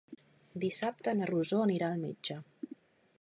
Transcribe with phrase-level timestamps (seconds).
[0.63, 2.39] Dissabte na Rosó anirà al metge.